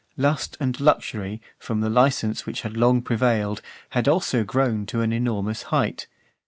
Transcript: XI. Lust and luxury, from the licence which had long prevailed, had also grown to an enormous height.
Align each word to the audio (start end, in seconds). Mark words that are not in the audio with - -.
XI. 0.15 0.21
Lust 0.23 0.57
and 0.59 0.79
luxury, 0.79 1.43
from 1.59 1.81
the 1.81 1.89
licence 1.91 2.47
which 2.47 2.61
had 2.61 2.75
long 2.75 3.03
prevailed, 3.03 3.61
had 3.89 4.07
also 4.07 4.43
grown 4.43 4.87
to 4.87 5.01
an 5.01 5.13
enormous 5.13 5.61
height. 5.69 6.07